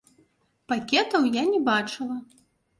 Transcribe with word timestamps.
Пакетаў 0.73 1.29
я 1.37 1.43
не 1.53 1.63
бачыла. 1.71 2.21